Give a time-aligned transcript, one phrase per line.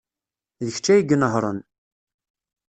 [0.65, 1.59] D kečč ay inehhṛen.